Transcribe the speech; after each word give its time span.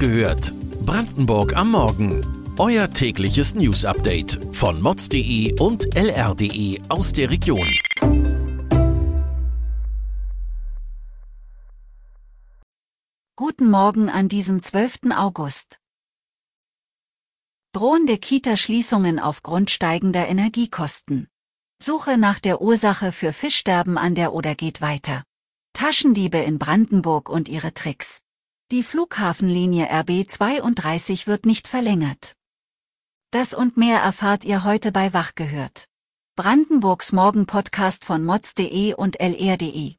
gehört. 0.00 0.52
Brandenburg 0.86 1.54
am 1.54 1.72
Morgen. 1.72 2.26
Euer 2.58 2.90
tägliches 2.90 3.54
News-Update 3.54 4.40
von 4.52 4.80
mods.de 4.80 5.60
und 5.60 5.94
lr.de 5.94 6.80
aus 6.88 7.12
der 7.12 7.30
Region. 7.30 7.68
Guten 13.36 13.70
Morgen 13.70 14.08
an 14.08 14.28
diesem 14.28 14.62
12. 14.62 15.12
August. 15.14 15.78
Drohende 17.72 18.16
Kita-Schließungen 18.16 19.18
aufgrund 19.18 19.70
steigender 19.70 20.26
Energiekosten. 20.26 21.28
Suche 21.78 22.16
nach 22.16 22.40
der 22.40 22.60
Ursache 22.60 23.12
für 23.12 23.32
Fischsterben 23.32 23.98
an 23.98 24.14
der 24.14 24.32
Oder 24.32 24.54
geht 24.54 24.80
weiter. 24.80 25.24
Taschendiebe 25.74 26.38
in 26.38 26.58
Brandenburg 26.58 27.28
und 27.28 27.48
ihre 27.48 27.72
Tricks. 27.74 28.22
Die 28.72 28.84
Flughafenlinie 28.84 29.88
RB 29.90 30.30
32 30.30 31.26
wird 31.26 31.44
nicht 31.44 31.66
verlängert. 31.66 32.36
Das 33.32 33.52
und 33.52 33.76
mehr 33.76 33.98
erfahrt 33.98 34.44
ihr 34.44 34.62
heute 34.62 34.92
bei 34.92 35.12
Wach 35.12 35.34
gehört. 35.34 35.86
Brandenburgs 36.36 37.10
Morgen-Podcast 37.10 38.04
von 38.04 38.24
mods.de 38.24 38.94
und 38.94 39.18
lr.de. 39.18 39.96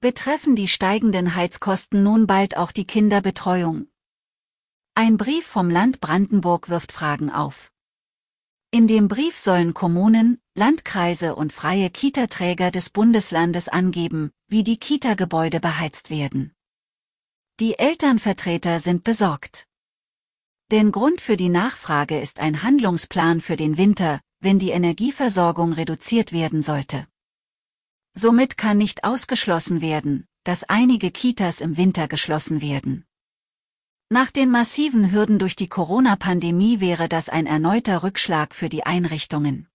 Betreffen 0.00 0.56
die 0.56 0.68
steigenden 0.68 1.34
Heizkosten 1.34 2.02
nun 2.02 2.26
bald 2.26 2.56
auch 2.56 2.72
die 2.72 2.86
Kinderbetreuung? 2.86 3.88
Ein 4.94 5.18
Brief 5.18 5.46
vom 5.46 5.68
Land 5.68 6.00
Brandenburg 6.00 6.70
wirft 6.70 6.92
Fragen 6.92 7.30
auf. 7.30 7.70
In 8.70 8.88
dem 8.88 9.08
Brief 9.08 9.36
sollen 9.36 9.74
Kommunen, 9.74 10.40
Landkreise 10.54 11.36
und 11.36 11.52
freie 11.52 11.90
Kitaträger 11.90 12.70
des 12.70 12.88
Bundeslandes 12.88 13.68
angeben, 13.68 14.30
wie 14.48 14.64
die 14.64 14.78
Kita-Gebäude 14.78 15.60
beheizt 15.60 16.08
werden. 16.08 16.55
Die 17.58 17.78
Elternvertreter 17.78 18.80
sind 18.80 19.02
besorgt. 19.02 19.66
Denn 20.70 20.92
Grund 20.92 21.22
für 21.22 21.38
die 21.38 21.48
Nachfrage 21.48 22.20
ist 22.20 22.38
ein 22.38 22.62
Handlungsplan 22.62 23.40
für 23.40 23.56
den 23.56 23.78
Winter, 23.78 24.20
wenn 24.40 24.58
die 24.58 24.72
Energieversorgung 24.72 25.72
reduziert 25.72 26.32
werden 26.32 26.62
sollte. 26.62 27.06
Somit 28.12 28.58
kann 28.58 28.76
nicht 28.76 29.04
ausgeschlossen 29.04 29.80
werden, 29.80 30.26
dass 30.44 30.64
einige 30.64 31.10
Kitas 31.10 31.62
im 31.62 31.78
Winter 31.78 32.08
geschlossen 32.08 32.60
werden. 32.60 33.06
Nach 34.10 34.30
den 34.30 34.50
massiven 34.50 35.10
Hürden 35.10 35.38
durch 35.38 35.56
die 35.56 35.68
Corona-Pandemie 35.68 36.80
wäre 36.80 37.08
das 37.08 37.30
ein 37.30 37.46
erneuter 37.46 38.02
Rückschlag 38.02 38.54
für 38.54 38.68
die 38.68 38.84
Einrichtungen. 38.84 39.66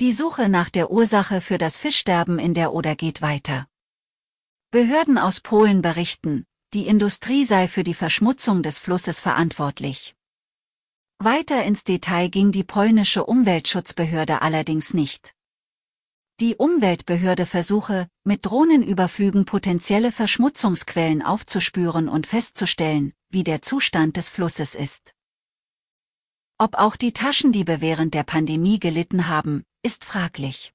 Die 0.00 0.12
Suche 0.12 0.50
nach 0.50 0.68
der 0.68 0.90
Ursache 0.90 1.40
für 1.40 1.56
das 1.56 1.78
Fischsterben 1.78 2.38
in 2.38 2.52
der 2.52 2.74
Oder 2.74 2.96
geht 2.96 3.22
weiter. 3.22 3.67
Behörden 4.70 5.16
aus 5.16 5.40
Polen 5.40 5.80
berichten, 5.80 6.44
die 6.74 6.88
Industrie 6.88 7.42
sei 7.44 7.68
für 7.68 7.84
die 7.84 7.94
Verschmutzung 7.94 8.62
des 8.62 8.78
Flusses 8.78 9.18
verantwortlich. 9.18 10.14
Weiter 11.18 11.64
ins 11.64 11.84
Detail 11.84 12.28
ging 12.28 12.52
die 12.52 12.64
polnische 12.64 13.24
Umweltschutzbehörde 13.24 14.42
allerdings 14.42 14.92
nicht. 14.92 15.32
Die 16.40 16.54
Umweltbehörde 16.54 17.46
versuche, 17.46 18.08
mit 18.24 18.44
Drohnenüberflügen 18.44 19.46
potenzielle 19.46 20.12
Verschmutzungsquellen 20.12 21.22
aufzuspüren 21.22 22.10
und 22.10 22.26
festzustellen, 22.26 23.14
wie 23.30 23.44
der 23.44 23.62
Zustand 23.62 24.18
des 24.18 24.28
Flusses 24.28 24.74
ist. 24.74 25.14
Ob 26.58 26.74
auch 26.74 26.96
die 26.96 27.14
Taschendiebe 27.14 27.80
während 27.80 28.12
der 28.12 28.24
Pandemie 28.24 28.78
gelitten 28.78 29.28
haben, 29.28 29.64
ist 29.82 30.04
fraglich. 30.04 30.74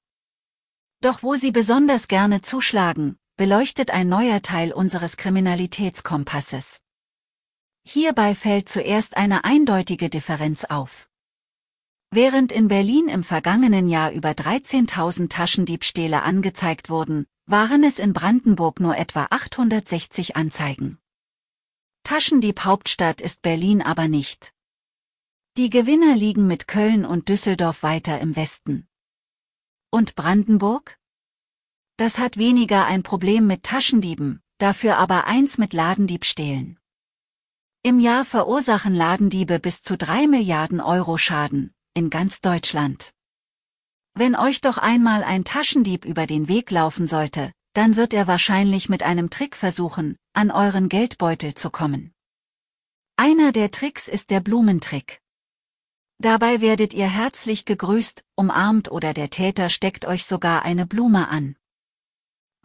Doch 1.00 1.22
wo 1.22 1.36
sie 1.36 1.52
besonders 1.52 2.08
gerne 2.08 2.40
zuschlagen, 2.40 3.18
beleuchtet 3.36 3.90
ein 3.90 4.08
neuer 4.08 4.42
Teil 4.42 4.72
unseres 4.72 5.16
Kriminalitätskompasses. 5.16 6.80
Hierbei 7.86 8.34
fällt 8.34 8.68
zuerst 8.68 9.16
eine 9.16 9.44
eindeutige 9.44 10.08
Differenz 10.08 10.64
auf. 10.64 11.08
Während 12.10 12.52
in 12.52 12.68
Berlin 12.68 13.08
im 13.08 13.24
vergangenen 13.24 13.88
Jahr 13.88 14.12
über 14.12 14.30
13.000 14.30 15.28
Taschendiebstähle 15.30 16.22
angezeigt 16.22 16.88
wurden, 16.88 17.26
waren 17.46 17.82
es 17.82 17.98
in 17.98 18.12
Brandenburg 18.12 18.78
nur 18.78 18.96
etwa 18.96 19.26
860 19.30 20.36
Anzeigen. 20.36 20.98
Taschendieb 22.04 22.60
Hauptstadt 22.60 23.20
ist 23.20 23.42
Berlin 23.42 23.82
aber 23.82 24.06
nicht. 24.06 24.52
Die 25.56 25.70
Gewinner 25.70 26.14
liegen 26.14 26.46
mit 26.46 26.68
Köln 26.68 27.04
und 27.04 27.28
Düsseldorf 27.28 27.82
weiter 27.82 28.20
im 28.20 28.36
Westen. 28.36 28.86
Und 29.90 30.14
Brandenburg? 30.14 30.98
Das 31.96 32.18
hat 32.18 32.36
weniger 32.36 32.86
ein 32.86 33.04
Problem 33.04 33.46
mit 33.46 33.62
Taschendieben, 33.62 34.40
dafür 34.58 34.98
aber 34.98 35.26
eins 35.26 35.58
mit 35.58 35.72
Ladendiebstählen. 35.72 36.78
Im 37.82 38.00
Jahr 38.00 38.24
verursachen 38.24 38.94
Ladendiebe 38.94 39.60
bis 39.60 39.80
zu 39.82 39.96
drei 39.96 40.26
Milliarden 40.26 40.80
Euro 40.80 41.18
Schaden, 41.18 41.72
in 41.94 42.10
ganz 42.10 42.40
Deutschland. 42.40 43.12
Wenn 44.14 44.34
euch 44.34 44.60
doch 44.60 44.78
einmal 44.78 45.22
ein 45.22 45.44
Taschendieb 45.44 46.04
über 46.04 46.26
den 46.26 46.48
Weg 46.48 46.72
laufen 46.72 47.06
sollte, 47.06 47.52
dann 47.74 47.94
wird 47.94 48.12
er 48.12 48.26
wahrscheinlich 48.26 48.88
mit 48.88 49.04
einem 49.04 49.30
Trick 49.30 49.54
versuchen, 49.54 50.16
an 50.32 50.50
euren 50.50 50.88
Geldbeutel 50.88 51.54
zu 51.54 51.70
kommen. 51.70 52.12
Einer 53.16 53.52
der 53.52 53.70
Tricks 53.70 54.08
ist 54.08 54.30
der 54.30 54.40
Blumentrick. 54.40 55.20
Dabei 56.18 56.60
werdet 56.60 56.92
ihr 56.92 57.08
herzlich 57.08 57.64
gegrüßt, 57.64 58.24
umarmt 58.34 58.90
oder 58.90 59.14
der 59.14 59.30
Täter 59.30 59.68
steckt 59.68 60.06
euch 60.06 60.24
sogar 60.24 60.64
eine 60.64 60.86
Blume 60.86 61.28
an. 61.28 61.54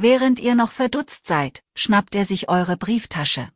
Während 0.02 0.40
ihr 0.40 0.56
noch 0.56 0.72
verdutzt 0.72 1.28
seid, 1.28 1.62
schnappt 1.76 2.16
er 2.16 2.24
sich 2.24 2.48
eure 2.48 2.78
Brieftasche. 2.78 3.52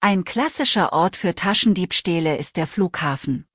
Ein 0.00 0.24
klassischer 0.24 0.92
Ort 0.92 1.16
für 1.16 1.34
Taschendiebstähle 1.34 2.36
ist 2.36 2.58
der 2.58 2.66
Flughafen. 2.66 3.46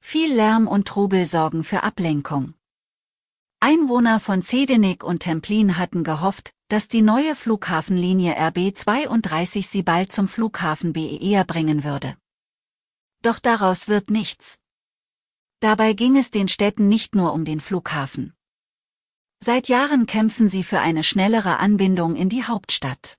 Viel 0.00 0.34
Lärm 0.34 0.66
und 0.66 0.88
Trubel 0.88 1.26
sorgen 1.26 1.62
für 1.62 1.84
Ablenkung. 1.84 2.54
Einwohner 3.60 4.18
von 4.18 4.42
Zedenik 4.42 5.04
und 5.04 5.20
Templin 5.20 5.78
hatten 5.78 6.02
gehofft, 6.02 6.52
dass 6.66 6.88
die 6.88 7.02
neue 7.02 7.36
Flughafenlinie 7.36 8.34
RB 8.36 8.74
32 8.76 9.68
sie 9.68 9.84
bald 9.84 10.10
zum 10.10 10.26
Flughafen 10.26 10.92
BER 10.92 11.44
bringen 11.44 11.84
würde. 11.84 12.16
Doch 13.22 13.38
daraus 13.38 13.86
wird 13.86 14.10
nichts. 14.10 14.58
Dabei 15.60 15.92
ging 15.92 16.16
es 16.16 16.32
den 16.32 16.48
Städten 16.48 16.88
nicht 16.88 17.14
nur 17.14 17.32
um 17.32 17.44
den 17.44 17.60
Flughafen. 17.60 18.34
Seit 19.44 19.66
Jahren 19.66 20.06
kämpfen 20.06 20.48
sie 20.48 20.62
für 20.62 20.78
eine 20.78 21.02
schnellere 21.02 21.58
Anbindung 21.58 22.14
in 22.14 22.28
die 22.28 22.44
Hauptstadt. 22.44 23.18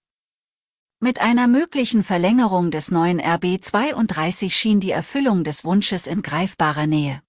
Mit 1.02 1.20
einer 1.20 1.50
möglichen 1.50 2.02
Verlängerung 2.02 2.72
des 2.72 2.92
neuen 2.92 3.20
RB 3.20 3.62
32 3.62 4.56
schien 4.56 4.80
die 4.80 4.92
Erfüllung 4.92 5.44
des 5.44 5.66
Wunsches 5.66 6.08
in 6.08 6.22
greifbarer 6.22 6.88
Nähe. 6.88 7.22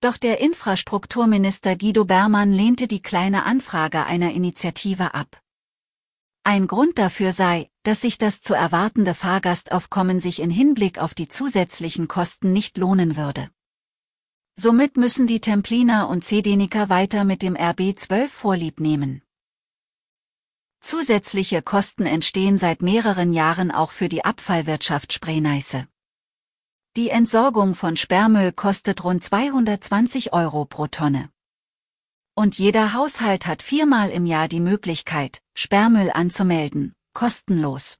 Doch 0.00 0.16
der 0.16 0.40
Infrastrukturminister 0.40 1.76
Guido 1.76 2.06
Bermann 2.06 2.50
lehnte 2.50 2.88
die 2.88 3.02
kleine 3.02 3.44
Anfrage 3.44 4.06
einer 4.06 4.32
Initiative 4.32 5.12
ab. 5.12 5.42
Ein 6.44 6.66
Grund 6.66 6.98
dafür 6.98 7.32
sei, 7.32 7.68
dass 7.82 8.00
sich 8.00 8.16
das 8.16 8.40
zu 8.40 8.54
erwartende 8.54 9.12
Fahrgastaufkommen 9.12 10.20
sich 10.20 10.40
in 10.40 10.48
Hinblick 10.50 10.98
auf 10.98 11.12
die 11.12 11.28
zusätzlichen 11.28 12.08
Kosten 12.08 12.54
nicht 12.54 12.78
lohnen 12.78 13.18
würde. 13.18 13.50
Somit 14.60 14.96
müssen 14.96 15.28
die 15.28 15.40
Templiner 15.40 16.08
und 16.08 16.24
Zedeniker 16.24 16.88
weiter 16.88 17.22
mit 17.22 17.42
dem 17.42 17.54
RB 17.54 17.96
12 17.96 18.32
Vorlieb 18.32 18.80
nehmen. 18.80 19.22
Zusätzliche 20.80 21.62
Kosten 21.62 22.06
entstehen 22.06 22.58
seit 22.58 22.82
mehreren 22.82 23.32
Jahren 23.32 23.70
auch 23.70 23.92
für 23.92 24.08
die 24.08 24.24
Abfallwirtschaft 24.24 25.12
Spreeneiße. 25.12 25.86
Die 26.96 27.08
Entsorgung 27.10 27.76
von 27.76 27.96
Sperrmüll 27.96 28.50
kostet 28.50 29.04
rund 29.04 29.22
220 29.22 30.32
Euro 30.32 30.64
pro 30.64 30.88
Tonne. 30.88 31.30
Und 32.34 32.58
jeder 32.58 32.94
Haushalt 32.94 33.46
hat 33.46 33.62
viermal 33.62 34.10
im 34.10 34.26
Jahr 34.26 34.48
die 34.48 34.58
Möglichkeit, 34.58 35.40
Sperrmüll 35.54 36.10
anzumelden, 36.12 36.96
kostenlos. 37.14 37.96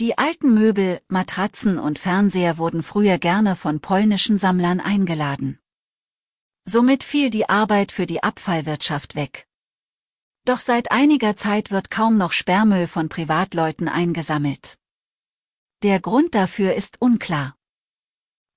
Die 0.00 0.18
alten 0.18 0.54
Möbel, 0.54 1.00
Matratzen 1.06 1.78
und 1.78 2.00
Fernseher 2.00 2.58
wurden 2.58 2.82
früher 2.82 3.18
gerne 3.18 3.54
von 3.54 3.78
polnischen 3.78 4.38
Sammlern 4.38 4.80
eingeladen. 4.80 5.60
Somit 6.64 7.04
fiel 7.04 7.30
die 7.30 7.48
Arbeit 7.48 7.92
für 7.92 8.04
die 8.04 8.20
Abfallwirtschaft 8.20 9.14
weg. 9.14 9.46
Doch 10.44 10.58
seit 10.58 10.90
einiger 10.90 11.36
Zeit 11.36 11.70
wird 11.70 11.92
kaum 11.92 12.16
noch 12.16 12.32
Sperrmüll 12.32 12.88
von 12.88 13.08
Privatleuten 13.08 13.86
eingesammelt. 13.86 14.78
Der 15.84 16.00
Grund 16.00 16.34
dafür 16.34 16.74
ist 16.74 17.00
unklar. 17.00 17.56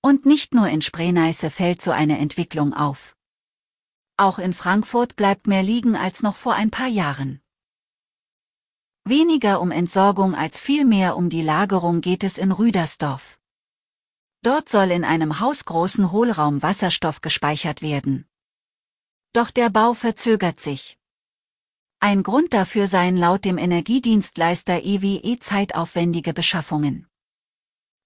Und 0.02 0.26
nicht 0.26 0.56
nur 0.56 0.68
in 0.68 0.82
Spreeneiße 0.82 1.52
fällt 1.52 1.84
so 1.84 1.92
eine 1.92 2.18
Entwicklung 2.18 2.74
auf. 2.74 3.16
Auch 4.18 4.40
in 4.40 4.56
Frankfurt 4.56 5.16
bleibt 5.16 5.46
mehr 5.46 5.62
liegen 5.62 5.96
als 5.96 6.24
noch 6.24 6.36
vor 6.36 6.56
ein 6.56 6.72
paar 6.72 6.88
Jahren. 6.88 7.42
Weniger 9.10 9.62
um 9.62 9.72
Entsorgung 9.72 10.36
als 10.36 10.60
vielmehr 10.60 11.16
um 11.16 11.30
die 11.30 11.42
Lagerung 11.42 12.02
geht 12.02 12.24
es 12.26 12.38
in 12.38 12.52
Rüdersdorf. 12.52 13.40
Dort 14.42 14.68
soll 14.70 14.92
in 14.92 15.06
einem 15.06 15.40
hausgroßen 15.40 16.12
Hohlraum 16.12 16.62
Wasserstoff 16.62 17.22
gespeichert 17.22 17.82
werden. 17.82 18.28
Doch 19.34 19.52
der 19.52 19.70
Bau 19.70 19.94
verzögert 19.94 20.60
sich. 20.60 20.98
Ein 22.00 22.22
Grund 22.22 22.54
dafür 22.54 22.88
seien 22.88 23.18
laut 23.18 23.46
dem 23.46 23.58
Energiedienstleister 23.58 24.84
EWE 24.84 25.40
zeitaufwendige 25.40 26.34
Beschaffungen. 26.34 27.08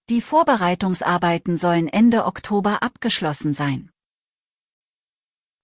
Die 0.10 0.22
Vorbereitungsarbeiten 0.22 1.58
sollen 1.58 1.88
Ende 1.88 2.26
Oktober 2.26 2.84
abgeschlossen 2.84 3.54
sein. 3.54 3.91